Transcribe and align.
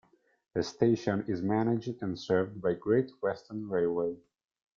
The 0.55 0.63
station 0.63 1.25
is 1.27 1.43
managed 1.43 2.01
and 2.01 2.17
served 2.17 2.59
by 2.59 2.73
Great 2.73 3.11
Western 3.21 3.69
Railway. 3.69 4.17